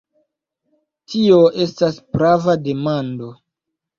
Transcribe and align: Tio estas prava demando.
Tio 1.13 1.37
estas 1.65 2.01
prava 2.15 2.57
demando. 2.69 3.29